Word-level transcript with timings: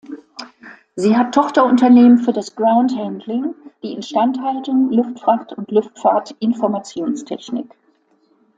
Sie 0.95 1.15
hat 1.15 1.35
Tochterunternehmen 1.35 2.17
für 2.17 2.33
das 2.33 2.55
Ground 2.55 2.97
Handling, 2.97 3.53
die 3.83 3.93
Instandhaltung, 3.93 4.91
Luftfracht 4.91 5.53
und 5.53 5.69
Luftfahrt-Informationstechnik. 5.69 7.71